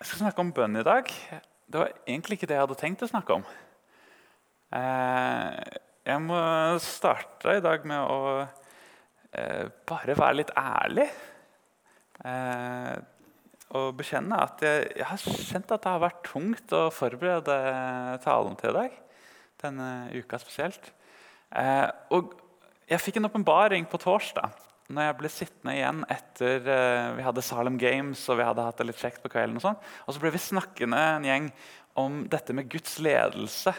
[0.00, 1.10] Jeg skal snakke om bønn i dag.
[1.68, 3.42] Det var egentlig ikke det jeg hadde tenkt å snakke om.
[4.72, 5.58] Eh,
[6.08, 6.38] jeg må
[6.80, 11.04] starte i dag med å eh, bare være litt ærlig.
[12.24, 12.96] Eh,
[13.76, 17.60] og bekjenne at jeg, jeg, har kjent at det har vært tungt å forberede
[18.24, 18.98] talen til i dag.
[19.60, 20.94] Denne uka spesielt.
[22.16, 22.32] Og
[22.88, 24.56] jeg fikk en åpenbaring på torsdag
[24.90, 28.80] når jeg ble sittende igjen etter uh, vi hadde Salem Games og vi hadde hatt
[28.80, 31.48] det litt kjekt på kvelden, og sånn, og så ble vi snakkende en gjeng
[32.00, 33.74] om dette med Guds ledelse.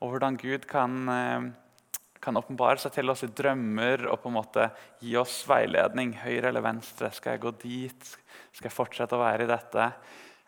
[0.00, 4.36] Og hvordan Gud kan, uh, kan åpenbare seg til oss i drømmer og på en
[4.36, 4.68] måte
[5.04, 6.14] gi oss veiledning.
[6.20, 7.12] Høyre eller venstre?
[7.16, 8.12] Skal jeg gå dit?
[8.52, 9.90] Skal jeg fortsette å være i dette?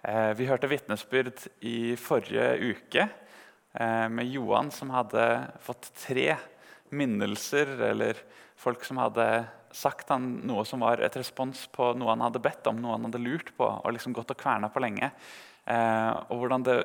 [0.02, 3.08] Uh, vi hørte vitnesbyrd i forrige uke
[3.72, 5.22] med Johan som hadde
[5.64, 6.34] fått tre
[6.92, 8.18] minnelser, eller
[8.60, 9.24] folk som hadde
[9.72, 13.08] sagt han noe som var et respons på noe han hadde bedt om, noe han
[13.08, 15.10] hadde lurt på og liksom gått og kverna på lenge.
[15.64, 16.78] Eh, og hvordan det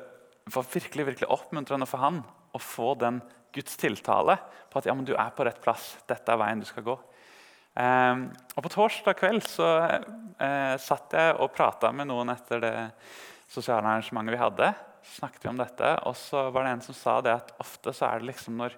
[0.48, 2.22] var virkelig, virkelig oppmuntrende for han
[2.56, 3.20] å få den
[3.54, 5.96] Guds tiltale på at ja, men du er på rett plass.
[6.08, 6.96] Dette er veien du skal gå.
[7.78, 8.24] Eh,
[8.56, 12.76] og På torsdag kveld så eh, satt jeg og prata med noen etter det
[13.48, 14.72] sosiale arrangementet vi hadde.
[15.04, 17.94] Så snakket vi om dette, og så var det en som sa det at ofte
[17.96, 18.74] så er det liksom når,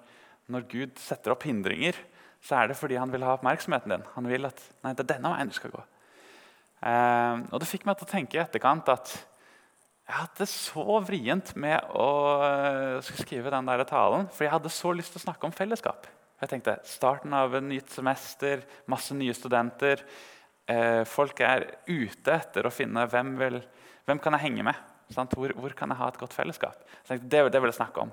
[0.53, 1.97] når Gud setter opp hindringer,
[2.45, 4.07] så er det fordi han vil ha oppmerksomheten din.
[4.15, 5.83] Han vil at nei, det er denne veien du skal gå.
[6.89, 9.13] Eh, og Det fikk meg til å tenke i etterkant at
[10.11, 12.07] jeg hadde så vrient med å
[12.43, 16.09] uh, skrive den der talen, for jeg hadde så lyst til å snakke om fellesskap.
[16.41, 20.03] Jeg tenkte Starten av et nytt semester, masse nye studenter.
[20.71, 23.61] Eh, folk er ute etter å finne hvem, vil,
[24.09, 24.83] hvem kan jeg henge med.
[25.15, 26.83] Hvor, hvor, kan jeg ha et godt fellesskap?
[27.07, 28.13] Tenkte, det, det vil jeg snakke om.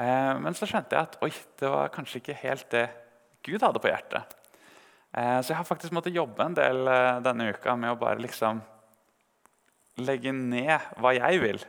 [0.00, 2.86] Eh, men så skjønte jeg at oi, det var kanskje ikke helt det
[3.46, 4.36] Gud hadde på hjertet.
[5.10, 8.22] Eh, så jeg har faktisk måttet jobbe en del eh, denne uka med å bare
[8.22, 8.60] liksom
[10.06, 11.62] legge ned hva jeg vil,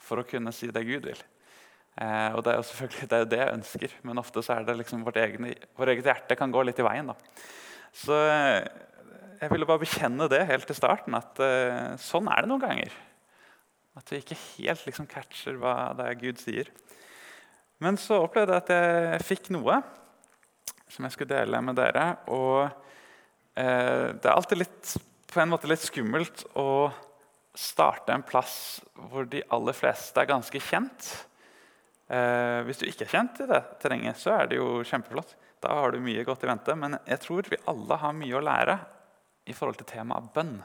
[0.00, 1.20] for å kunne si det Gud vil.
[2.00, 4.66] Eh, og Det er jo selvfølgelig det, er det jeg ønsker, men ofte så er
[4.66, 7.12] det liksom vårt, egne, vårt eget hjerte kan gå litt i veien.
[7.12, 7.16] da.
[7.94, 8.16] Så
[9.40, 11.40] jeg ville bare bekjenne det helt til starten, at
[11.98, 12.92] sånn er det noen ganger.
[13.98, 16.68] At vi ikke helt liksom catcher hva det er Gud sier.
[17.82, 19.80] Men så opplevde jeg at jeg fikk noe
[20.90, 22.06] som jeg skulle dele med dere.
[22.34, 22.66] Og
[23.54, 24.94] eh, det er alltid litt,
[25.30, 26.90] på en måte litt skummelt å
[27.56, 28.80] starte en plass
[29.10, 31.10] hvor de aller fleste er ganske kjent.
[32.10, 35.36] Eh, hvis du ikke er kjent i det terrenget, så er det jo kjempeflott.
[35.60, 36.76] Da har du mye godt i vente.
[36.78, 38.78] Men jeg tror vi alle har mye å lære
[39.50, 40.56] i forhold til temaet bønn.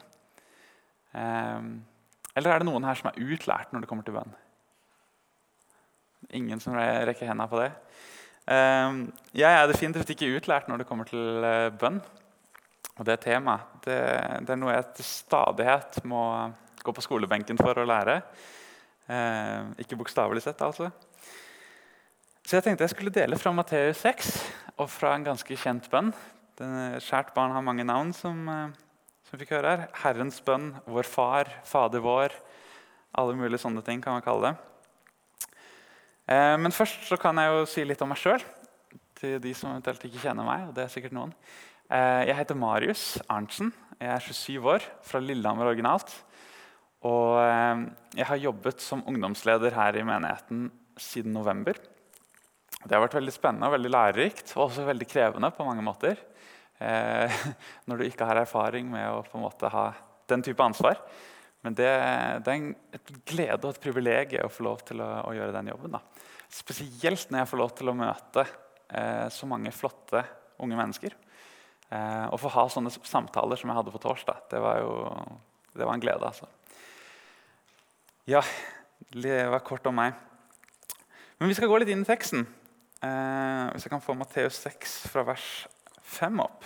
[1.15, 1.69] Eh,
[2.35, 4.33] eller er det noen her som er utlært når det kommer til bønn?
[6.35, 7.69] Ingen som rekker hendene på det?
[8.45, 11.97] Ehm, jeg er definitivt ikke utlært når det kommer til eh, bønn.
[12.95, 13.97] Og det temaet det,
[14.45, 16.21] det er noe jeg til stadighet må
[16.85, 18.19] gå på skolebenken for å lære.
[19.09, 20.91] Eh, ikke bokstavelig sett, altså.
[22.45, 24.31] Så jeg tenkte jeg skulle dele fra Matteus 6
[24.77, 26.13] og fra en ganske kjent bønn.
[26.59, 28.69] Den, skjært barn har mange navn, som, eh,
[29.25, 29.87] som fikk høre her.
[30.03, 32.37] Herrens bønn, Vår Far, Fader vår.
[33.17, 34.74] Alle mulige sånne ting kan man kalle det.
[36.25, 38.43] Eh, men først så kan jeg jo si litt om meg sjøl.
[39.15, 40.69] Til de som eventuelt ikke kjenner meg.
[40.69, 41.33] og det er sikkert noen.
[41.89, 43.73] Eh, jeg heter Marius Arntzen.
[43.99, 46.11] Jeg er 27 år, fra Lillehammer originalt.
[47.05, 47.85] Og eh,
[48.17, 51.77] jeg har jobbet som ungdomsleder her i menigheten siden november.
[52.85, 56.19] Det har vært veldig spennende og veldig lærerikt, og også veldig krevende på mange måter.
[57.87, 59.85] Når du ikke har erfaring med å på en måte ha
[60.29, 60.99] den type ansvar.
[61.65, 61.87] Men det,
[62.45, 65.55] det er en, et glede og et privilegium å få lov til å, å gjøre
[65.55, 65.95] den jobben.
[65.97, 66.14] Da.
[66.55, 70.21] Spesielt når jeg får lov til å møte eh, så mange flotte
[70.63, 71.15] unge mennesker.
[71.91, 74.45] Eh, og få ha sånne samtaler som jeg hadde på torsdag.
[74.53, 74.93] Det var jo
[75.75, 76.23] det var en glede.
[76.23, 76.47] altså.
[78.25, 78.41] Ja,
[79.11, 80.15] det var kort om meg.
[81.37, 82.45] Men vi skal gå litt inn i teksten.
[83.03, 85.49] Eh, hvis jeg kan få Matteus 6 fra vers
[86.15, 86.63] 5 opp,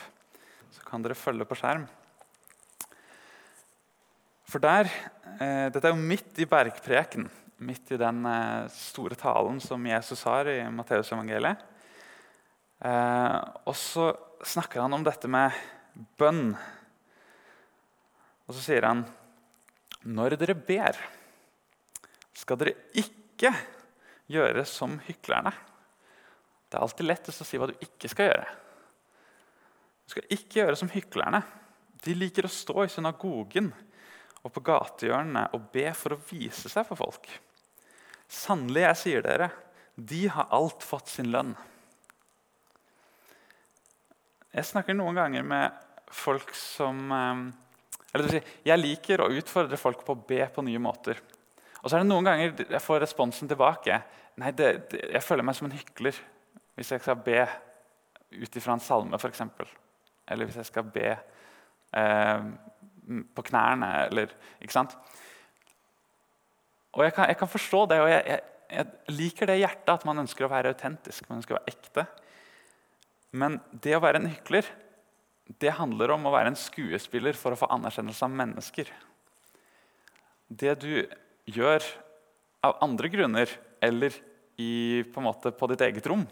[0.75, 1.87] så kan dere følge på skjerm.
[4.49, 4.85] For der,
[5.39, 10.23] eh, Dette er jo midt i bergpreken, midt i den eh, store talen som Jesus
[10.27, 11.61] har i Matteusevangeliet.
[12.79, 14.11] Eh, og så
[14.45, 15.55] snakker han om dette med
[16.19, 16.53] bønn.
[18.47, 19.03] Og så sier han
[20.07, 20.95] når dere ber,
[22.39, 23.51] skal dere ikke
[24.31, 25.51] gjøre som hyklerne.
[26.69, 28.47] Det er alltid lettest å si hva du ikke skal gjøre.
[30.05, 31.43] Du skal ikke gjøre som hyklerne.
[31.99, 33.73] De liker å stå i synagogen
[34.39, 37.27] og på gatehjørnene og be for å vise seg for folk.
[38.29, 39.49] Sannelig, jeg sier dere,
[39.97, 41.55] de har alt fått sin lønn.
[44.53, 47.41] Jeg snakker noen ganger med folk som eh,
[48.17, 51.19] Eller si, Jeg liker å utfordre folk på å be på nye måter.
[51.79, 53.99] Og så er det noen ganger jeg får responsen tilbake.
[54.41, 56.17] Nei, det, det, Jeg føler meg som en hykler
[56.79, 57.43] hvis jeg skal be
[58.29, 59.41] ut ifra en salme, f.eks.
[60.29, 62.43] Eller hvis jeg skal be eh,
[63.35, 64.95] på knærne, eller Ikke sant?
[66.97, 68.41] Og jeg kan, jeg kan forstå det, og jeg, jeg,
[68.73, 71.29] jeg liker det hjertet at man ønsker å være autentisk.
[71.29, 72.05] man ønsker å være ekte.
[73.37, 74.69] Men det å være en hykler
[75.57, 78.91] det handler om å være en skuespiller for å få anerkjennelse av mennesker.
[80.45, 80.91] Det du
[81.49, 81.85] gjør
[82.65, 84.13] av andre grunner eller
[84.59, 86.25] i, på, måte, på ditt eget rom,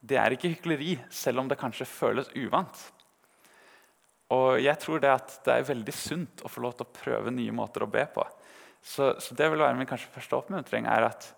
[0.00, 2.82] det er ikke hykleri, selv om det kanskje føles uvant.
[4.34, 5.12] Og jeg tror det,
[5.44, 8.24] det er veldig sunt å få lov til å prøve nye måter å be på.
[8.82, 11.28] Så, så det vil være min kanskje første oppmuntring er at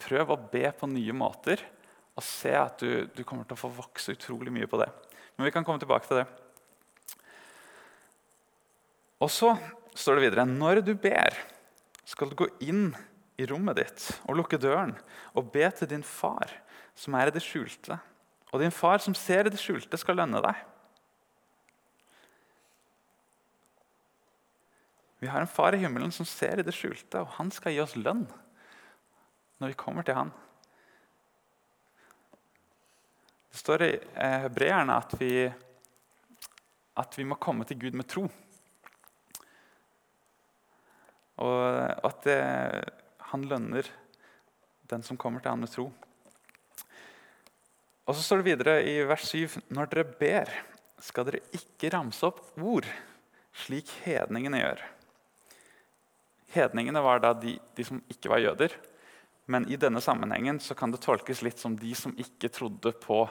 [0.00, 1.62] prøv å be på nye måter.
[2.18, 4.88] Og se at du, du kommer til å få vokse utrolig mye på det.
[5.36, 6.26] Men vi kan komme tilbake til det.
[9.20, 9.54] Og så
[9.96, 11.36] står det videre Når du ber,
[12.08, 12.90] skal du gå inn
[13.40, 14.94] i rommet ditt og lukke døren
[15.38, 16.50] og be til din far,
[16.98, 17.96] som er i det skjulte.
[18.50, 20.58] Og din far som ser i det skjulte, skal lønne deg.
[25.20, 27.82] Vi har en far i himmelen som ser i det skjulte, og han skal gi
[27.82, 28.24] oss lønn
[29.60, 30.30] når vi kommer til han.
[33.50, 35.12] Det står i eh, hebreerne at,
[37.02, 38.24] at vi må komme til Gud med tro.
[41.40, 42.38] Og at det,
[43.32, 43.90] han lønner
[44.88, 45.90] den som kommer til han med tro.
[48.08, 50.54] Og så står det videre i vers 7.: Når dere ber,
[51.00, 52.88] skal dere ikke ramse opp ord,
[53.66, 54.82] slik hedningene gjør.
[56.50, 58.74] Hedningene var da de, de som ikke var jøder.
[59.50, 63.24] Men i denne sammenhengen så kan det tolkes litt som de som ikke trodde på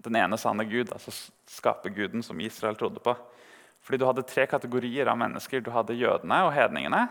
[0.00, 1.12] den ene sanne Gud, altså
[1.50, 3.14] skaperguden som Israel trodde på.
[3.84, 5.60] Fordi Du hadde tre kategorier av mennesker.
[5.60, 7.06] Du hadde jødene og hedningene.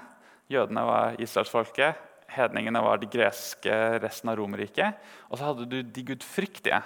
[0.50, 1.98] Jødene var israelsfolket,
[2.30, 4.98] hedningene var de greske, resten av Romerriket.
[5.30, 6.82] Og så hadde du de gudfryktige.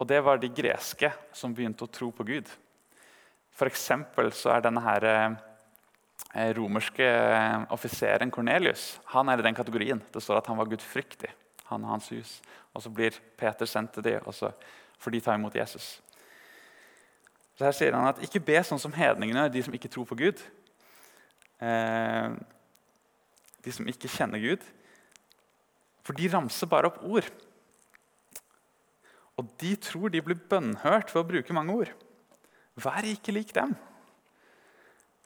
[0.00, 2.48] Og det var de greske som begynte å tro på Gud.
[3.52, 5.36] For så er denne her, eh,
[6.56, 7.06] romerske
[7.72, 10.02] offiseren Kornelius han er i den kategorien.
[10.12, 11.30] Det står at han var gudfryktig,
[11.70, 12.38] han og hans hus.
[12.74, 14.28] Og så blir Peter sendt til dem,
[14.98, 15.98] for de ta imot Jesus.
[17.58, 20.18] Så her sier han at ikke be sånn som hedningene, de som ikke tror på
[20.20, 20.42] Gud.
[21.58, 22.30] Eh,
[23.64, 24.62] de som ikke kjenner Gud.
[26.06, 27.26] For de ramser bare opp ord.
[29.38, 31.90] Og de tror de blir bønnhørt ved å bruke mange ord.
[32.78, 33.74] Vær ikke lik dem.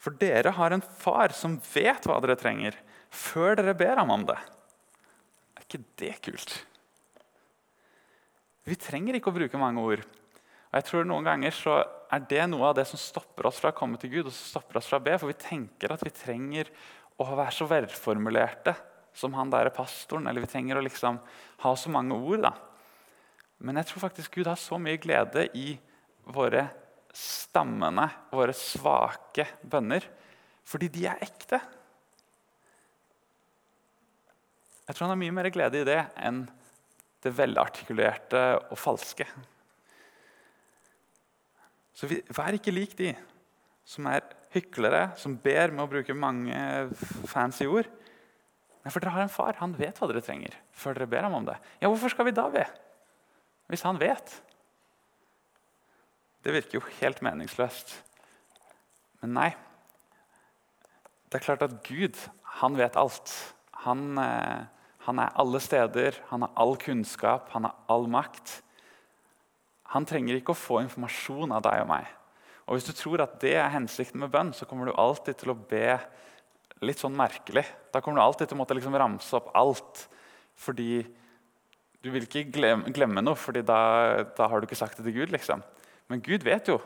[0.02, 2.74] For dere har en far som vet hva dere trenger,
[3.12, 4.38] før dere ber ham om det.
[5.54, 6.56] Er ikke det kult?
[8.66, 10.02] Vi trenger ikke å bruke mange ord.
[10.72, 11.76] Og jeg tror Noen ganger så
[12.12, 14.26] er det noe av det som stopper oss fra å komme til Gud.
[14.26, 16.70] og som stopper oss fra å be, For vi tenker at vi trenger
[17.20, 18.74] å være så velformulerte
[19.14, 20.26] som han der pastoren.
[20.26, 21.20] Eller vi trenger å liksom
[21.62, 22.42] ha så mange ord.
[22.42, 22.54] da.
[23.58, 25.78] Men jeg tror faktisk Gud har så mye glede i
[26.24, 26.70] våre
[27.12, 30.06] stammende, våre svake bønner.
[30.68, 31.58] Fordi de er ekte.
[34.86, 36.44] Jeg tror han har mye mer glede i det enn
[37.22, 38.40] det velartikulerte
[38.72, 39.26] og falske.
[41.94, 43.12] Så vær ikke lik de
[43.86, 44.24] som er
[44.54, 46.56] hyklere som ber med å bruke mange
[47.30, 47.88] fancy ord.
[48.82, 49.54] Nei, For dere har en far.
[49.60, 50.56] Han vet hva dere trenger.
[50.72, 51.56] før dere ber ham om det.
[51.80, 52.64] Ja, Hvorfor skal vi da be?
[53.70, 54.34] Hvis han vet?
[56.42, 57.94] Det virker jo helt meningsløst.
[59.22, 59.50] Men nei.
[61.30, 62.18] Det er klart at Gud,
[62.58, 63.30] han vet alt.
[63.84, 64.64] Han, eh,
[65.06, 68.60] han er alle steder, han har all kunnskap, han har all makt.
[69.94, 72.10] Han trenger ikke å få informasjon av deg og meg.
[72.66, 75.52] Og Hvis du tror at det er hensikten med bønn, så kommer du alltid til
[75.52, 75.98] å be
[76.82, 77.64] litt sånn merkelig.
[77.92, 80.06] Da kommer du alltid til å måtte liksom ramse opp alt.
[80.58, 81.02] Fordi
[82.02, 85.20] du vil ikke glemme, glemme noe, fordi da, da, har du ikke sagt det til
[85.20, 85.34] Gud.
[85.34, 85.62] liksom.
[86.12, 86.76] Men Gud vet jo.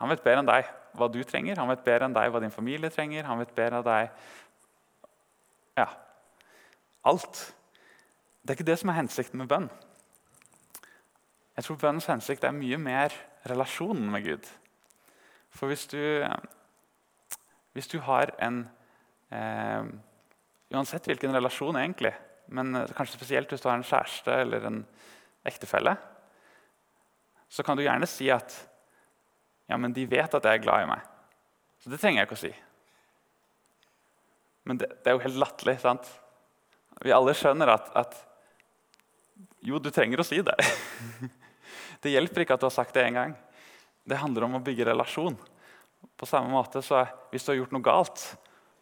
[0.00, 1.58] Han vet bedre enn deg hva du trenger.
[1.60, 3.26] Han vet bedre enn deg hva din familie trenger.
[3.28, 4.08] Han vet bedre enn deg
[5.76, 5.86] ja,
[7.04, 7.42] alt.
[8.40, 9.68] Det er ikke det som er hensikten med bønn.
[11.58, 13.14] Jeg tror bønnens hensikt er mye mer
[13.50, 14.48] relasjonen med Gud.
[15.52, 16.00] For hvis du,
[17.76, 18.62] hvis du har en
[19.34, 19.90] eh,
[20.70, 22.12] Uansett hvilken relasjon, egentlig,
[22.54, 24.76] men kanskje spesielt hvis du har en kjæreste eller en
[25.42, 25.96] ektefelle,
[27.50, 28.54] så kan du gjerne si at
[29.70, 31.04] ja, men de vet at jeg er glad i meg.
[31.80, 32.50] Så det trenger jeg ikke å si.
[34.68, 35.76] Men det, det er jo helt latterlig.
[35.82, 36.08] sant?
[37.00, 38.16] Vi alle skjønner at, at,
[39.64, 40.56] jo, du trenger å si det.
[42.02, 43.36] det hjelper ikke at du har sagt det én gang.
[44.04, 45.38] Det handler om å bygge relasjon.
[46.18, 48.24] På samme måte så Hvis du har gjort noe galt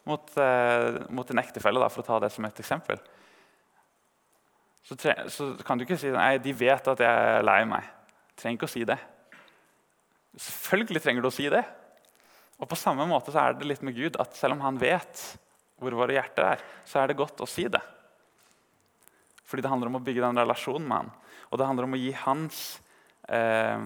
[0.07, 2.97] mot, eh, mot en ektefelle, for å ta det som et eksempel,
[4.81, 7.85] så, tre, så, kan du ikke si nei, de vet at jeg er lei meg.
[8.31, 8.97] Du trenger ikke å si det.
[10.37, 11.63] Selvfølgelig trenger du å si det.
[12.59, 15.23] Og på samme måte så er det litt med Gud at selv om han vet
[15.79, 17.81] hvor våre hjerter er, så er det godt å si det.
[19.47, 21.11] Fordi det handler om å bygge den relasjonen med han.
[21.49, 22.81] Og det handler om å gi hans,
[23.31, 23.85] eh,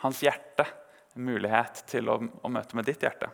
[0.00, 0.66] hans hjerte
[1.14, 3.28] mulighet til å, å, møte med ditt hjerte.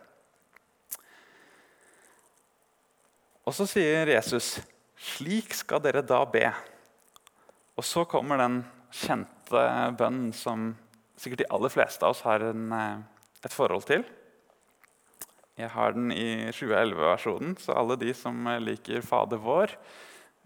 [3.42, 4.60] Og så sier Jesus,
[4.98, 6.52] 'Slik skal dere da be'.
[7.74, 8.60] Og så kommer den
[8.92, 9.62] kjente
[9.98, 10.76] bønnen som
[11.20, 13.00] sikkert de aller fleste av oss har en, eh,
[13.44, 14.04] et forhold til.
[15.58, 19.74] Jeg har den i 2011-versjonen, så alle de som liker Fader vår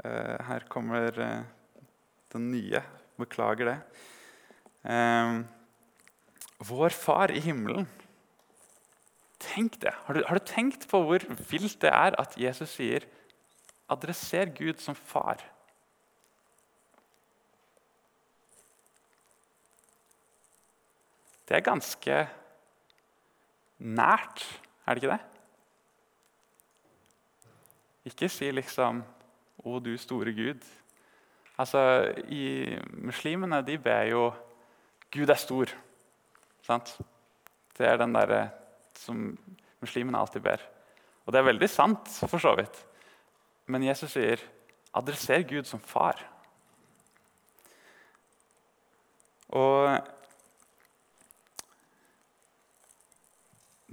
[0.03, 2.83] uh, Her kommer den nye.
[3.17, 3.77] Beklager det.
[6.59, 7.87] Vår Far i himmelen.
[9.39, 9.95] Tenk det.
[10.07, 13.07] Har du, har du, tenkt på hvor vilt det er at Jesus sier
[13.93, 15.41] adresser Gud som far?
[21.47, 22.21] Det er ganske
[23.79, 24.45] nært
[24.87, 25.23] er det ikke det?
[28.07, 29.03] Ikke si liksom
[29.67, 30.63] 'Å, du store Gud'.
[31.59, 34.35] Altså, i Muslimene de ber jo
[35.11, 35.75] 'Gud er stor'.
[36.63, 37.01] Sant?
[37.79, 38.51] Det er den derre
[38.95, 39.39] som
[39.81, 40.61] muslimene alltid ber.
[41.27, 42.87] Og det er veldig sant, for så vidt.
[43.67, 44.39] Men Jesus sier
[44.95, 46.23] 'adresser Gud som far'.
[49.49, 50.07] Og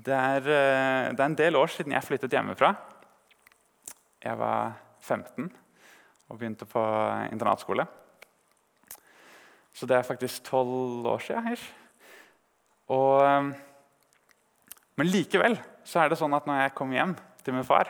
[0.03, 2.74] Det er, eh, det er, en del år siden jeg flyttet hjemmefra.
[4.24, 5.45] Jeg var 15
[6.27, 6.81] og begynte på
[7.31, 7.86] internatskole.
[9.74, 11.55] Så det er faktisk tolv år siden.
[12.89, 13.43] Eh,
[14.95, 15.57] men likevel
[15.88, 17.88] så er det sånn at når jeg kommer hjem til min far,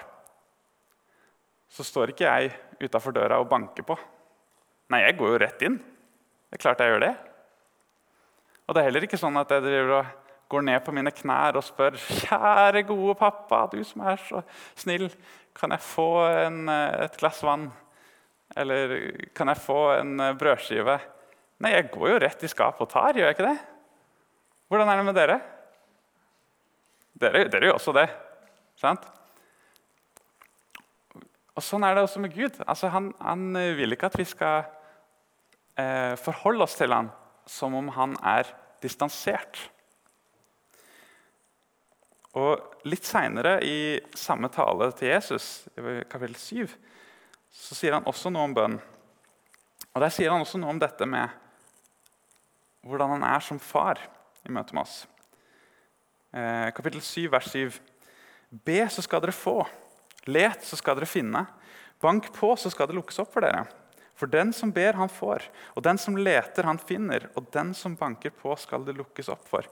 [1.70, 2.53] så står ikke jeg
[2.84, 3.98] utafor døra og banker på.
[4.93, 5.79] Nei, jeg går jo rett inn.
[5.79, 7.15] Det er klart jeg gjør det.
[8.67, 10.20] Og det er heller ikke sånn at jeg driver og
[10.53, 14.43] går ned på mine knær og spør Kjære, gode pappa, du som er så
[14.79, 15.10] snill,
[15.57, 17.72] kan jeg få en, eh, et glass vann?
[18.55, 18.95] Eller
[19.36, 21.00] kan jeg få en eh, brødskive?
[21.63, 23.57] Nei, jeg går jo rett i skapet og tar, gjør jeg ikke det?
[24.69, 25.39] Hvordan er det med dere?
[27.22, 28.07] Dere, dere gjør også det.
[28.81, 29.05] sant?
[31.53, 32.57] Og Sånn er det også med Gud.
[32.65, 34.63] Altså, han, han, vil ikke at vi skal
[35.77, 37.12] eh, forholde oss til ham
[37.45, 38.50] som om han er
[38.81, 39.60] distansert.
[42.33, 46.73] Og Litt seinere i samme tale til Jesus, i kapittel 7,
[47.53, 48.75] så sier han også noe om bønn.
[49.93, 51.31] Og Der sier han også noe om dette med
[52.83, 54.01] hvordan han er som far
[54.43, 55.05] i møte med oss.
[56.33, 57.77] Eh, kapittel 7, vers 7.
[58.65, 59.61] Be, så skal dere få.
[60.27, 61.45] Let, så skal dere finne.
[62.03, 63.63] Bank på, så skal det lukkes opp for dere.
[64.19, 65.45] For den som ber, han får.
[65.77, 67.29] Og den som leter, han finner.
[67.37, 69.69] Og den som banker på, skal det lukkes opp for.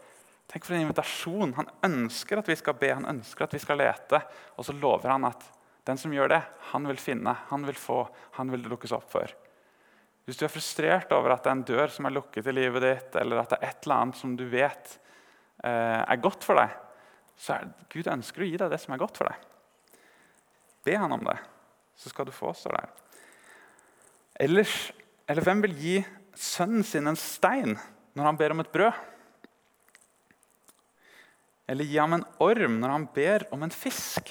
[0.51, 1.53] Tenk for en invitasjon.
[1.55, 4.19] Han ønsker at vi skal be, han ønsker at vi skal lete.
[4.59, 5.45] Og så lover han at
[5.87, 6.41] den som gjør det,
[6.73, 8.03] han vil finne, han vil få,
[8.37, 9.31] han vil det lukkes opp for.
[10.27, 12.83] Hvis du er frustrert over at det er en dør som er lukket i livet
[12.83, 14.91] ditt, eller at det er et eller annet som du vet
[15.65, 16.75] eh, er godt for deg,
[17.41, 19.47] så er det, Gud ønsker å gi deg det som er godt for deg.
[20.85, 21.37] Be han om det,
[21.97, 22.93] så skal du få, står der.
[24.45, 24.75] Ellers,
[25.29, 25.95] eller hvem vil gi
[26.37, 27.73] sønnen sin en stein
[28.13, 29.10] når han ber om et brød?
[31.71, 34.27] Eller gi ham en orm når han ber om en fisk?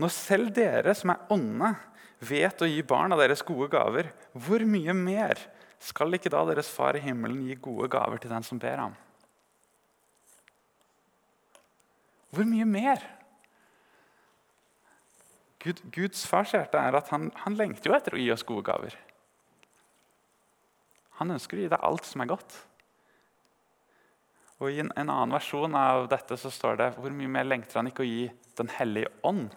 [0.00, 1.74] Når selv dere som er onde,
[2.22, 5.40] vet å gi barna deres gode gaver, hvor mye mer
[5.80, 8.94] skal ikke da deres far i himmelen gi gode gaver til den som ber ham?
[12.30, 13.02] Hvor mye mer?
[15.60, 18.64] Gud, Guds fars hjerte er at han, han lengter jo etter å gi oss gode
[18.70, 18.94] gaver.
[21.18, 22.54] Han ønsker å gi deg alt som er godt.
[24.60, 27.80] Og I en, en, annen versjon av dette så står det hvor mye mer lengter
[27.80, 28.24] han ikke å gi
[28.60, 29.48] Den hellige ånd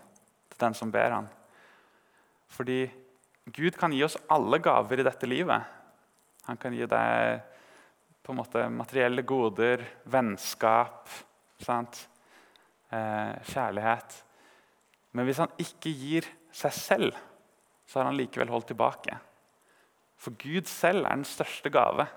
[0.54, 1.26] til den som ber han.
[2.54, 2.86] Fordi
[3.52, 5.66] Gud kan gi oss alle gaver i dette livet.
[6.48, 7.42] Han kan gi deg
[8.24, 11.10] på en måte materielle goder, vennskap,
[11.68, 14.16] eh, kjærlighet.
[15.12, 17.20] Men hvis han ikke gir seg selv,
[17.86, 19.18] så har han likevel holdt tilbake.
[20.16, 22.08] For Gud selv er den største gave.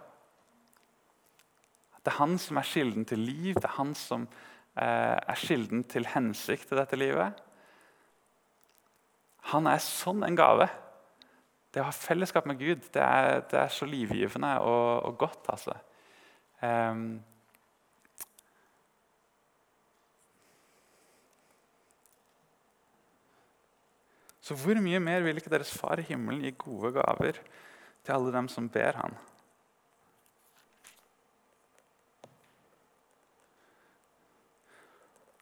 [2.07, 4.29] Det er han som er kilden til liv, det er han som
[4.79, 7.41] eh, er kilden til hensikt i dette livet.
[9.51, 10.69] Han er sånn en gave.
[11.75, 15.51] Det å ha fellesskap med Gud det er, det er så livgivende og, og godt.
[15.51, 15.75] altså.
[16.63, 17.19] Um,
[24.41, 28.39] så hvor mye mer vil ikke deres far i himmelen gi gode gaver til alle
[28.39, 29.19] dem som ber han?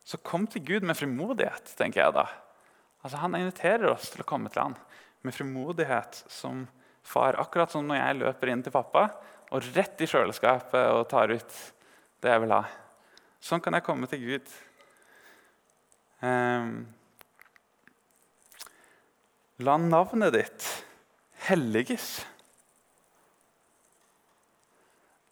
[0.05, 2.27] Så kom til Gud med frimodighet, tenker jeg da.
[3.05, 4.77] Altså, han inviterer oss til å komme til han
[5.25, 6.67] med frimodighet som
[7.05, 7.39] far.
[7.41, 9.09] Akkurat som når jeg løper inn til pappa
[9.55, 11.57] og rett i kjøleskapet og tar ut
[12.25, 12.63] det jeg vil ha.
[13.45, 14.53] Sånn kan jeg komme til Gud.
[16.25, 16.85] Um,
[19.63, 20.65] La navnet ditt
[21.47, 22.25] helliges.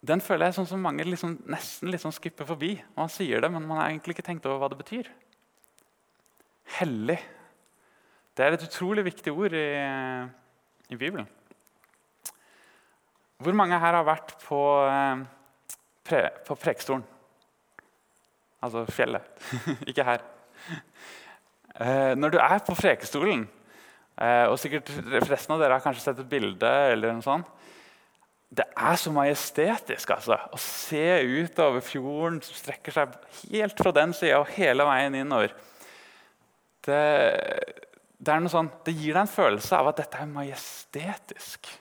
[0.03, 2.73] Den føler jeg sånn som mange liksom, nesten liksom skipper forbi.
[2.97, 5.07] Man sier det, men man har egentlig ikke tenkt over hva det betyr.
[6.79, 7.17] Hellig.
[8.35, 9.63] Det er et utrolig viktig ord i,
[10.91, 11.29] i Bibelen.
[13.43, 15.23] Hvor mange her har vært på, eh,
[16.07, 17.03] pre, på Prekestolen?
[18.63, 19.27] Altså fjellet.
[19.89, 20.23] ikke her.
[21.79, 23.47] Eh, når du er på Prekestolen
[24.13, 24.91] Eh, og sikkert
[25.25, 26.69] resten av dere har kanskje sett et bilde.
[26.93, 27.49] eller noe sånt.
[28.53, 33.13] Det er så majestetisk altså, å se utover fjorden som strekker seg
[33.49, 35.55] helt fra den sida og hele veien innover.
[36.83, 36.99] Det,
[38.19, 41.71] det, sånn, det, gir deg en følelse av at dette er majestetisk.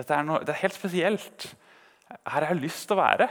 [0.00, 1.46] Dette er noe, det er helt spesielt.
[2.10, 3.28] Her har jeg lyst til å være.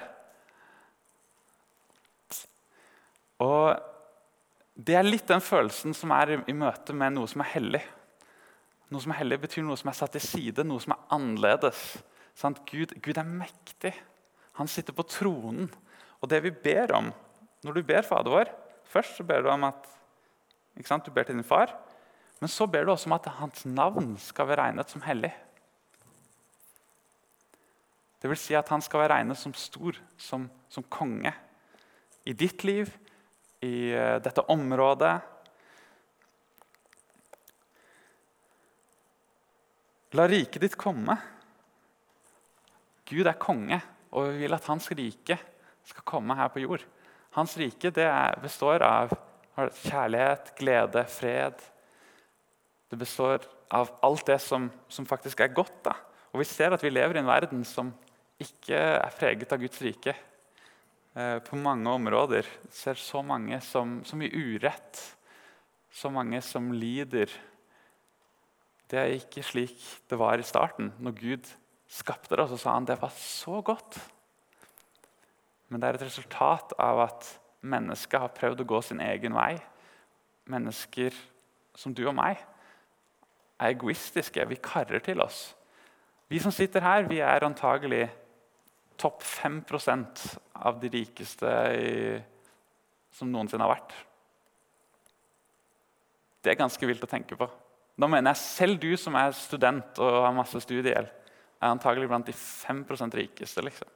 [3.43, 3.87] Og
[4.79, 7.81] Det er litt den følelsen som er i, i møte med noe som er hellig.
[8.93, 11.81] Noe som er hellig, betyr noe som er satt til side, noe som er annerledes.
[12.39, 13.93] Gud, Gud, er mektig.
[14.55, 15.67] Han sitter på tronen.
[16.19, 17.11] Og det vi ber om
[17.63, 18.51] når du ber Fader vår
[18.89, 19.85] Først så ber du om at
[20.79, 21.75] du ber til din far.
[22.39, 25.29] Men så ber du også om at hans navn skal være regnet som hellig.
[28.19, 31.31] Det vil si at han skal være regnet som stor, som, som konge.
[32.25, 32.89] I ditt liv,
[33.61, 35.19] i uh, dette området,
[40.17, 41.13] La riket ditt komme.
[43.09, 43.79] Gud er konge,
[44.13, 45.37] og vi vil at hans rike
[45.89, 46.83] skal komme her på jord.
[47.35, 47.91] Hans rike
[48.41, 49.13] består av
[49.83, 51.57] kjærlighet, glede, fred.
[52.89, 55.75] Det består av alt det som, som faktisk er godt.
[55.85, 55.95] Da.
[56.33, 57.91] Og vi ser at vi lever i en verden som
[58.39, 60.15] ikke er preget av Guds rike.
[61.13, 65.01] Eh, på mange områder ser så mange som, som i urett.
[65.91, 67.31] Så mange som lider
[68.89, 70.89] det er ikke slik det var i starten.
[70.97, 71.49] Når Gud
[71.89, 73.97] skapte det, så sa han det var så godt.
[75.69, 77.27] Men det er et resultat av at
[77.61, 79.53] mennesket har prøvd å gå sin egen vei.
[80.49, 81.15] Mennesker
[81.77, 82.39] som du og meg
[83.59, 84.45] er egoistiske.
[84.49, 85.49] Vi karrer til oss.
[86.29, 88.05] Vi som sitter her, vi er antagelig
[88.99, 90.25] topp 5%
[90.59, 92.19] av de rikeste i,
[93.15, 93.95] som noensinne har vært.
[96.43, 97.47] Det er ganske vilt å tenke på.
[97.99, 101.09] Da mener jeg selv du som er student og har masse studiegjeld,
[101.59, 103.61] er antagelig blant de 5% rikeste.
[103.61, 103.87] liksom.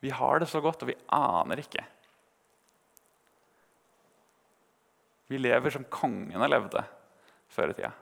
[0.00, 1.84] Vi har det så godt, og vi aner ikke.
[5.32, 6.84] Vi lever som kongene levde
[7.50, 7.92] før i tida.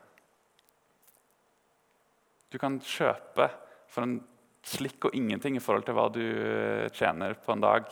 [2.52, 3.48] Du kan kjøpe
[3.88, 4.18] for en
[4.66, 6.24] slikk og ingenting i forhold til hva du
[6.94, 7.86] tjener på en dag.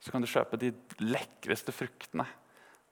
[0.00, 0.72] Så kan du kjøpe de
[1.04, 2.26] lekreste fruktene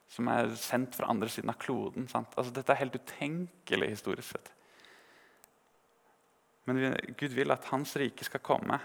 [0.08, 2.06] som er sendt fra andre siden av kloden.
[2.12, 4.52] Altså, dette er helt utenkelig historisk sett.
[6.68, 8.76] Men Gud vil at hans rike skal komme,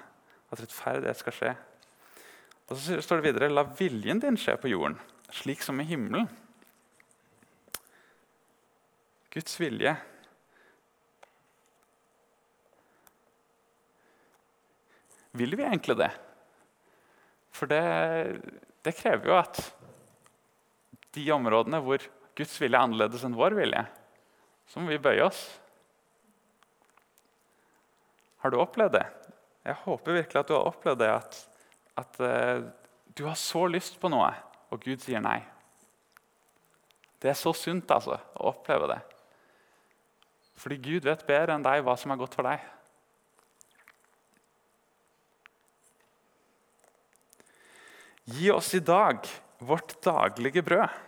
[0.54, 1.52] at rettferdighet skal skje.
[2.69, 4.96] Og så står det videre La viljen din skje på jorden,
[5.36, 6.30] slik som i himmelen.
[9.34, 9.96] Guds vilje.
[15.34, 16.12] Vil vi egentlig det?
[17.54, 17.82] For det,
[18.86, 19.60] det krever jo at
[21.17, 22.06] de områdene hvor
[22.38, 23.84] Guds vilje er annerledes enn vår vilje,
[24.69, 25.41] så må vi bøye oss.
[28.43, 29.06] Har du opplevd det?
[29.63, 31.12] Jeg håper virkelig at du har opplevd det.
[31.15, 31.38] At,
[32.01, 32.65] at uh,
[33.15, 34.34] du har så lyst på noe,
[34.67, 35.39] og Gud sier nei.
[37.23, 38.99] Det er så sunt altså, å oppleve det.
[40.60, 42.67] Fordi Gud vet bedre enn deg hva som er godt for deg.
[48.34, 49.23] Gi oss i dag
[49.63, 50.99] vårt daglige brød.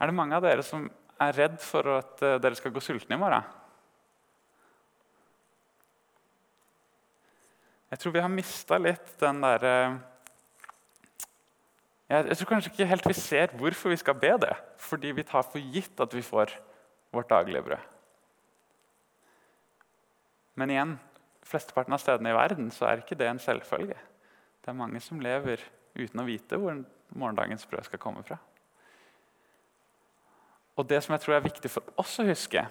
[0.00, 0.88] Er det mange av dere som
[1.28, 3.44] er redd for at eh, dere skal gå sultne i morgen?
[7.92, 10.00] Jeg tror vi har mista litt den derre eh,
[12.12, 14.52] jeg, tror kanskje ikke helt vi ser hvorfor vi skal be det.
[14.76, 16.52] Fordi vi tar for gitt at vi får
[17.12, 17.86] vårt daglige brød.
[20.60, 20.92] Men igjen,
[21.48, 23.96] flesteparten av stedene i verden så er ikke det en selvfølge.
[24.60, 25.64] Det er mange som lever
[25.96, 26.82] uten å vite hvor
[27.16, 28.36] morgendagens brød skal komme fra.
[30.82, 32.64] Og det som jeg tror er viktig for oss å huske,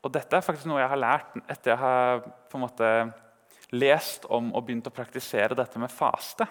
[0.00, 2.90] og dette er faktisk noe jeg har lært etter jeg har på en måte
[3.74, 6.46] lest om og begynt å praktisere dette med faste,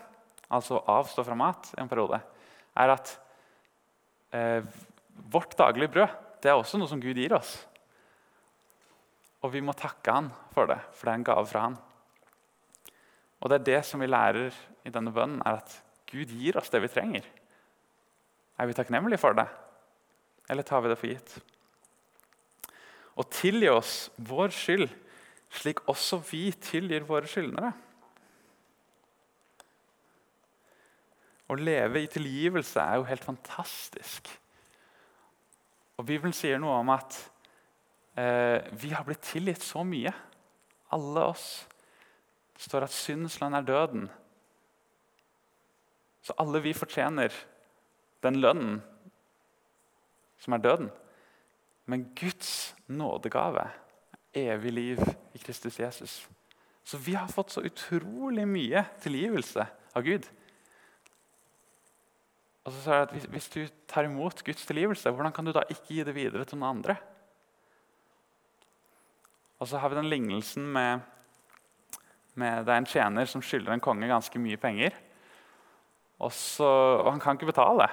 [0.52, 2.20] altså avstå fra mat en periode,
[2.84, 3.14] er at
[4.36, 4.68] eh,
[5.32, 7.56] vårt daglige brød det er også noe som Gud gir oss.
[9.44, 11.80] Og vi må takke han for det, for det er en gave fra han.
[13.40, 14.52] Og det er det som vi lærer
[14.84, 15.80] i denne bønnen, er at
[16.12, 17.24] Gud gir oss det vi trenger.
[18.60, 19.48] Er vi takknemlige for det,
[20.50, 21.36] eller tar vi det for gitt?
[23.20, 23.94] Og tilgi oss
[24.30, 24.90] vår skyld,
[25.60, 27.72] slik også vi tilgir våre skyldnere.
[31.50, 34.30] Å leve i tilgivelse er jo helt fantastisk.
[35.98, 37.18] Og Bibelen sier noe om at
[38.16, 40.14] eh, vi har blitt tilgitt så mye.
[40.96, 41.48] Alle oss.
[42.54, 44.06] Det står at syndens lønn er døden.
[46.24, 47.34] Så alle vi fortjener
[48.24, 48.80] den lønnen
[50.40, 50.90] som er døden.
[51.90, 53.68] Men Guds nådegave
[54.34, 55.00] er evig liv
[55.34, 56.20] i Kristus Jesus.
[56.84, 60.26] Så vi har fått så utrolig mye tilgivelse av Gud.
[62.66, 65.64] Og så sa jeg at hvis, du tar imot Guds tilgivelse, hvordan kan du da
[65.70, 66.96] ikke gi det videre til noen andre?
[69.60, 71.02] Og så har vi den lignelsen med,
[72.40, 74.94] med Det er en tjener som skylder en konge ganske mye penger.
[76.20, 76.68] Og, så,
[77.02, 77.90] og han kan ikke betale.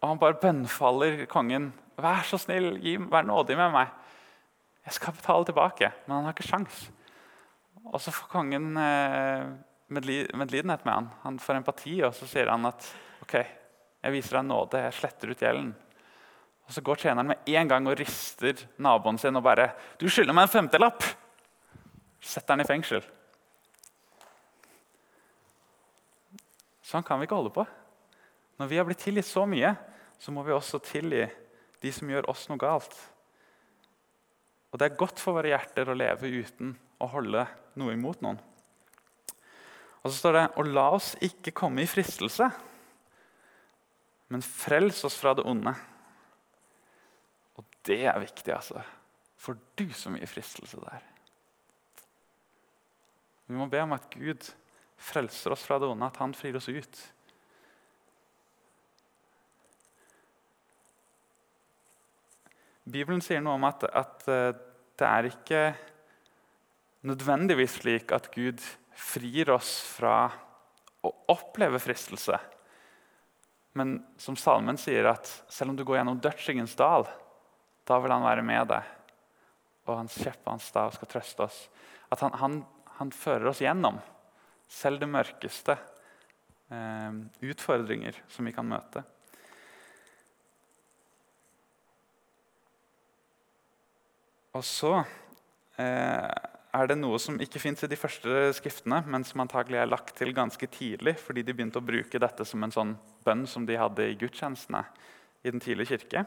[0.00, 1.72] Og han bare bønnfaller kongen.
[2.00, 3.92] 'Vær så snill, gi, vær nådig med meg.'
[4.86, 6.90] 'Jeg skal betale tilbake.' Men han har ikke sjans.
[7.84, 9.44] Og så får kongen eh,
[9.88, 11.10] medlidenhet med han.
[11.22, 12.88] Han får empati, og så sier han at
[13.22, 13.34] 'OK,
[14.02, 14.80] jeg viser deg nåde.
[14.80, 15.74] Jeg sletter ut gjelden.'
[16.66, 20.32] Og Så går tjeneren med en gang og rister naboen sin og bare 'Du skylder
[20.32, 21.04] meg en femtelapp!'
[22.20, 23.02] Setter han i fengsel.
[26.82, 27.66] Sånn kan vi ikke holde på.
[28.58, 29.74] Når vi har blitt tilgitt så mye,
[30.20, 31.24] så må vi også tilgi
[31.80, 32.92] de som gjør oss noe galt.
[34.70, 37.46] Og Det er godt for våre hjerter å leve uten å holde
[37.80, 38.38] noe imot noen.
[40.00, 42.46] Og så står det Og la oss ikke komme i fristelse,
[44.30, 45.72] men frels oss fra det onde.
[47.58, 48.84] Og det er viktig, altså.
[49.40, 51.02] For du så mye fristelse der.
[53.50, 54.46] Vi må be om at Gud
[55.00, 57.00] frelser oss fra det onde, at han frir oss ut.
[62.84, 64.52] Bibelen sier noe om at, at, eh,
[65.00, 65.64] det er ikke
[67.08, 68.60] nødvendigvis slik at Gud
[68.96, 70.28] frir oss fra
[71.04, 72.36] å oppleve fristelse.
[73.78, 77.06] Men som salmen sier, at selv om du går gjennom dødsskyggens dal,
[77.88, 78.88] da vil han være med deg.
[79.88, 81.60] Og hans kjepp og hans stav skal trøste oss.
[82.12, 82.58] At han, han,
[82.98, 84.00] han fører oss gjennom
[84.70, 85.76] selv det mørkeste
[86.70, 87.16] eh,
[87.46, 89.02] utfordringer som vi kan møte.
[94.56, 94.96] Og så
[95.78, 96.30] eh,
[96.70, 100.16] er det noe som ikke fins i de første skriftene, men som antagelig er lagt
[100.18, 103.78] til ganske tidlig, fordi de begynte å bruke dette som en sånn bønn som de
[103.78, 104.82] hadde i gudstjenestene
[105.46, 106.24] i den tidlige kirke.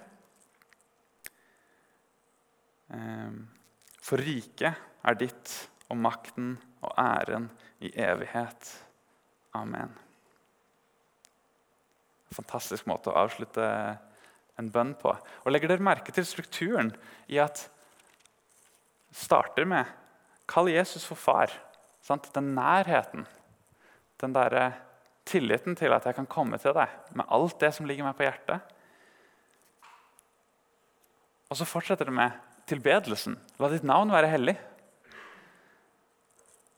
[2.95, 3.35] Eh,
[4.03, 5.53] for riket er ditt,
[5.91, 7.49] og makten og æren
[7.83, 8.69] i evighet.
[9.53, 9.91] Amen.
[12.33, 13.67] Fantastisk måte å avslutte
[14.57, 15.11] en bønn på.
[15.13, 16.89] Og Legger dere merke til strukturen
[17.29, 17.67] i at
[19.13, 19.85] starter med
[20.49, 21.53] Kall Jesus for far.
[22.03, 22.27] Sant?
[22.35, 23.27] Den nærheten.
[24.19, 24.73] Den der
[25.25, 28.25] tilliten til at jeg kan komme til deg med alt det som ligger meg på
[28.25, 28.73] hjertet.
[31.49, 32.35] Og så fortsetter det med
[32.67, 33.37] tilbedelsen.
[33.61, 34.55] La ditt navn være hellig.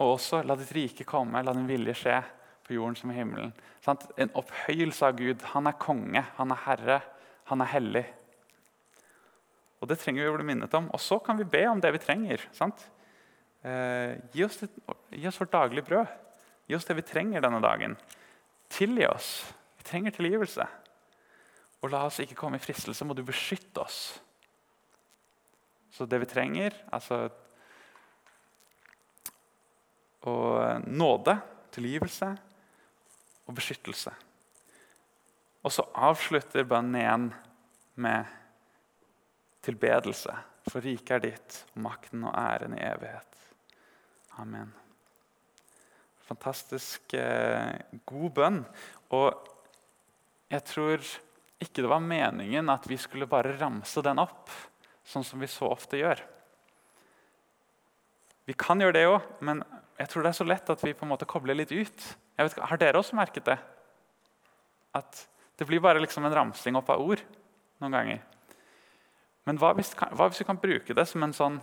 [0.04, 2.20] Og også la ditt rike komme, la din vilje skje
[2.66, 3.54] på jorden som i himmelen.
[3.86, 4.04] Sant?
[4.20, 5.46] En opphøyelse av Gud.
[5.54, 7.00] Han er konge, han er herre,
[7.50, 8.04] han er hellig.
[9.86, 10.88] Og Det trenger vi å bli minnet om.
[10.90, 12.42] Og så kan vi be om det vi trenger.
[13.62, 14.70] Eh, gi, oss det,
[15.14, 16.14] gi, oss vårt daglige brød.
[16.66, 17.94] Gi oss det vi trenger denne dagen.
[18.74, 19.28] Tilgi oss.
[19.78, 20.66] Vi trenger tilgivelse.
[21.86, 24.00] Og la oss ikke komme i fristelse, må du beskytte oss.
[25.94, 27.28] Så det vi trenger, altså
[30.26, 31.36] Og nåde,
[31.70, 32.32] tilgivelse
[33.46, 34.16] og beskyttelse.
[35.62, 37.28] Og så avslutter bønnen igjen
[38.02, 38.34] med
[39.66, 40.34] tilbedelse.
[40.70, 43.42] For riket er ditt, og makten og æren i evighet.
[44.42, 44.72] Amen.
[46.26, 47.76] Fantastisk eh,
[48.10, 48.64] god bønn.
[49.14, 49.30] Og
[50.50, 51.04] jeg tror
[51.62, 54.50] ikke det var meningen at vi skulle bare ramse den opp,
[55.06, 56.24] sånn som vi så ofte gjør.
[58.46, 59.64] Vi kan gjøre det òg, men
[59.98, 62.10] jeg tror det er så lett at vi på en måte kobler litt ut.
[62.36, 63.58] Vet, har dere også merket det?
[64.98, 67.22] At Det blir bare liksom en ramsing opp av ord
[67.80, 68.18] noen ganger.
[69.46, 71.60] Men hva hvis, hva hvis vi kan bruke det som en sånn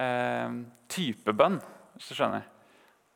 [0.00, 0.56] eh,
[0.92, 1.60] typebønn?
[2.00, 2.46] hvis du skjønner?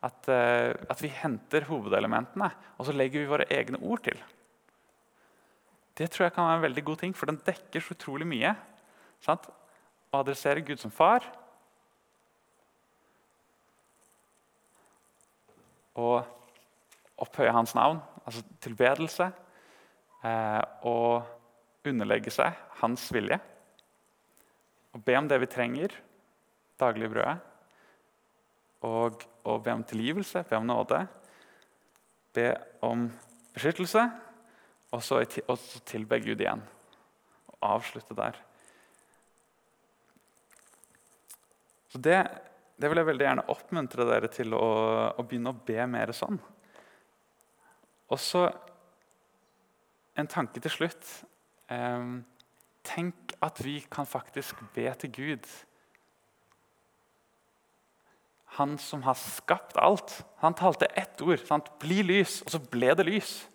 [0.04, 4.18] At, eh, at, vi henter hovedelementene, og så legger vi våre egne ord til.
[5.96, 8.52] Det tror jeg kan være en veldig god ting, for den dekker så utrolig mye.
[9.24, 9.46] Sant?
[10.12, 11.24] Å adressere Gud som far.
[15.96, 16.20] Og
[17.24, 19.30] opphøye hans navn, altså tilbedelse.
[20.24, 23.40] Eh, og underlegge seg hans vilje.
[24.94, 25.94] Og be om det vi trenger,
[26.80, 27.38] dagligbrødet.
[28.84, 31.00] Og, og be om tilgivelse, be om nåde.
[32.34, 32.48] Be
[32.84, 33.08] om
[33.54, 34.02] beskyttelse,
[34.94, 36.62] og så, og så tilbe Gud igjen.
[37.52, 38.38] Og avslutte der.
[41.90, 42.18] Så det,
[42.76, 44.66] det, vil jeg veldig gjerne oppmuntre dere til å,
[45.14, 46.40] å begynne å be mer sånn.
[48.10, 48.48] Og så
[50.18, 51.06] en tanke til slutt.
[51.70, 52.08] Eh,
[52.86, 55.48] tenk at vi kan faktisk be til Gud.
[58.58, 60.20] Han som har skapt alt.
[60.38, 61.42] Han talte ett ord.
[61.46, 61.70] Sant?
[61.78, 63.48] 'Bli lys', og så ble det lys.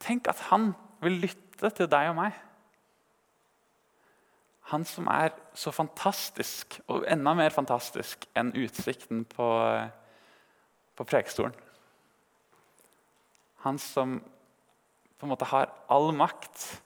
[0.00, 2.32] Tenk at han vil lytte til deg og meg.
[4.72, 9.48] Han som er så fantastisk, og enda mer fantastisk enn utsikten på,
[10.96, 11.54] på prekestolen.
[13.64, 14.22] Han som
[15.18, 16.82] på en måte har all makt.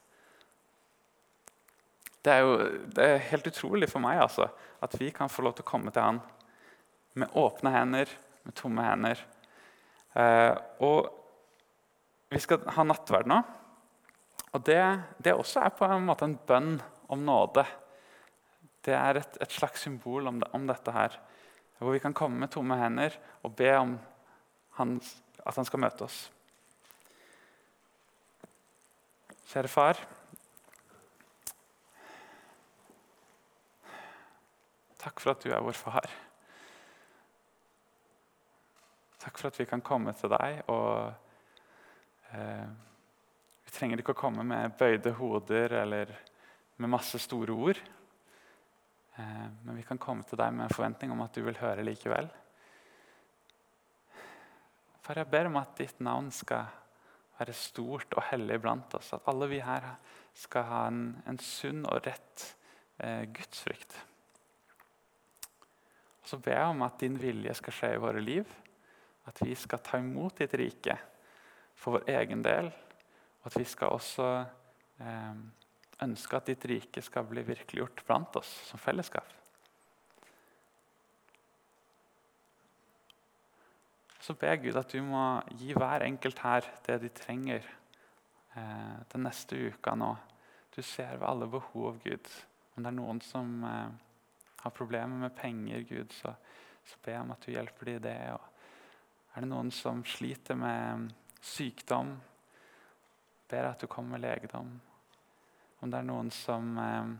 [2.25, 2.55] Det er jo
[2.95, 4.49] det er helt utrolig for meg altså,
[4.83, 6.19] at vi kan få lov til å komme til han
[7.19, 8.11] med åpne hender,
[8.45, 9.21] med tomme hender.
[10.19, 10.53] Eh,
[10.85, 11.09] og
[12.29, 13.39] vi skal ha nattverd nå.
[14.53, 14.81] Og det,
[15.21, 16.75] det, også er på en måte en bønn
[17.09, 17.65] om nåde.
[18.85, 21.17] Det er et, et slags symbol om, det, om, dette her.
[21.79, 23.95] Hvor vi kan komme med tomme hender og be om
[24.79, 24.97] han,
[25.45, 26.23] at han skal møte oss.
[29.49, 30.01] Kjære far.
[35.19, 36.11] Takk for at du er vår far.
[39.19, 40.61] Takk for at vi kan komme til deg.
[40.71, 41.09] og
[42.31, 42.69] eh,
[43.65, 46.13] Vi trenger ikke å komme med bøyde hoder eller
[46.79, 47.81] med masse store ord.
[49.19, 51.83] Eh, men vi kan komme til deg med en forventning om at du vil høre
[51.83, 52.31] likevel.
[55.03, 56.71] Far, jeg ber om at ditt navn skal
[57.41, 59.11] være stort og hellig blant oss.
[59.19, 59.97] At alle vi her
[60.31, 62.53] skal ha en, en sunn og rett
[63.03, 64.05] eh, gudsfrykt.
[66.29, 68.49] Så ber jeg om at din vilje skal skje i våre liv.
[69.29, 70.97] At vi skal ta imot ditt rike
[71.77, 72.69] for vår egen del.
[73.39, 74.27] Og at vi skal også
[75.01, 75.39] eh,
[76.05, 79.35] ønske at ditt rike skal bli virkeliggjort blant oss som fellesskap.
[84.19, 85.23] Så ber jeg Gud at du må
[85.57, 87.63] gi hver enkelt her det de trenger
[88.53, 90.11] eh, den neste uka nå.
[90.75, 92.29] Du ser ved alle behov, Gud.
[92.75, 93.97] Om det er noen som eh,
[94.61, 96.33] har problemer med penger, Gud, så,
[96.85, 98.17] så ber jeg om at du hjelper dem i det.
[98.35, 101.09] Og er det noen som sliter med
[101.41, 102.13] sykdom,
[103.49, 104.73] ber jeg at du kommer med legedom.
[105.79, 107.11] Om det er noen som eh,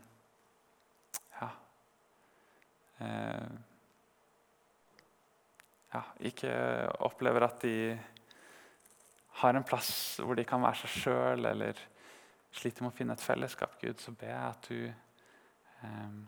[1.39, 1.49] ja,
[3.06, 3.52] eh,
[5.93, 6.52] ja, ikke
[7.08, 7.78] opplever at de
[9.39, 11.80] har en plass hvor de kan være seg sjøl, eller
[12.52, 14.82] sliter med å finne et fellesskap, Gud, så ber jeg at du
[15.88, 16.19] eh,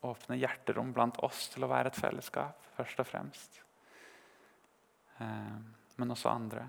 [0.00, 3.60] åpner hjerterom blant oss til å være et fellesskap, først og fremst.
[5.20, 5.56] Eh,
[6.00, 6.64] men også andre.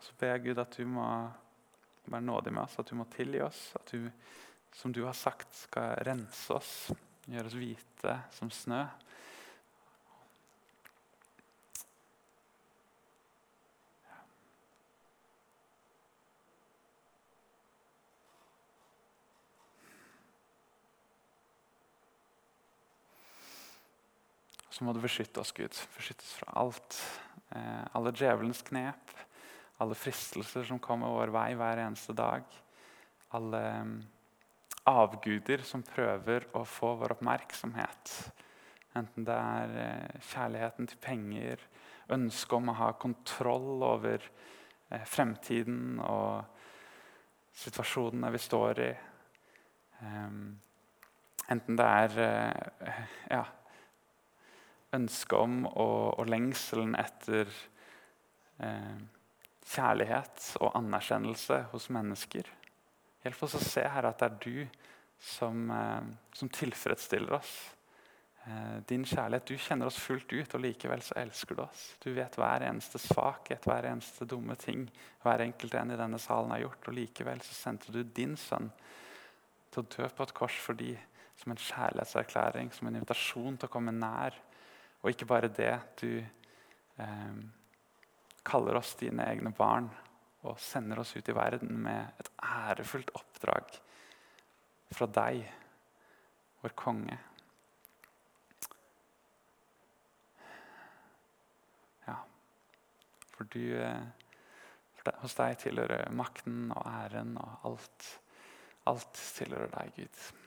[0.00, 1.04] Så ber jeg Gud at du må
[2.10, 3.60] være nådig med oss, at du må tilgi oss.
[3.76, 4.08] At du,
[4.72, 6.74] som du har sagt, skal rense oss,
[7.28, 8.82] gjøre oss hvite som snø.
[24.80, 25.76] Så må du beskytte oss, Gud.
[25.92, 26.94] Beskytte oss fra alt.
[27.52, 29.10] Eh, alle djevelens knep,
[29.84, 32.46] alle fristelser som kommer vår vei hver eneste dag.
[33.36, 33.92] Alle um,
[34.88, 38.14] avguder som prøver å få vår oppmerksomhet.
[38.96, 41.68] Enten det er eh, kjærligheten til penger,
[42.16, 46.40] ønsket om å ha kontroll over eh, fremtiden og
[47.66, 48.90] situasjonene vi står i.
[51.52, 52.20] Enten det er
[53.28, 53.44] ja,
[54.96, 57.50] ønsket om og, og, lengselen etter
[58.58, 58.96] eh,
[59.70, 62.48] kjærlighet og anerkjennelse hos mennesker.
[63.24, 64.86] Hjelp oss å se her at det er du
[65.20, 67.52] som, eh, som tilfredsstiller oss.
[68.88, 69.44] din kjærlighet.
[69.46, 71.82] Du kjenner oss fullt ut, og likevel så elsker du oss.
[72.00, 74.86] Du vet hver eneste svakhet, hver eneste dumme ting
[75.22, 76.88] hver enkelt en i denne salen har gjort.
[76.88, 78.70] Og likevel så sendte du din sønn
[79.70, 80.94] til å dø på et kors for de
[81.40, 84.36] som en kjærlighetserklæring, som en invitasjon til å komme nær.
[85.00, 85.72] Og ikke bare det.
[86.00, 87.40] Du eh,
[88.44, 89.88] kaller oss dine egne barn
[90.48, 93.74] og sender oss ut i verden med et ærefullt oppdrag
[94.90, 95.42] fra deg,
[96.60, 97.18] vår konge.
[102.08, 102.16] Ja,
[103.36, 104.08] for du eh,
[105.00, 108.08] for Hos deg tilhører makten og æren og alt.
[108.90, 110.39] Alt tilhører deg, Gud.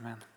[0.00, 0.33] Amen.